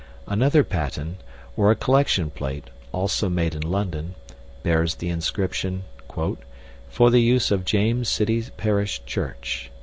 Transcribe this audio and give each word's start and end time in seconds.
Another 0.25 0.63
paten, 0.63 1.17
or 1.55 1.69
a 1.69 1.75
collection 1.75 2.31
plate 2.31 2.71
(also 2.91 3.29
made 3.29 3.53
in 3.53 3.61
London), 3.61 4.15
bears 4.63 4.95
the 4.95 5.09
inscription: 5.09 5.83
"For 6.89 7.11
the 7.11 7.21
use 7.21 7.51
of 7.51 7.65
James 7.65 8.09
City 8.09 8.41
Parish 8.57 9.05
Church." 9.05 9.69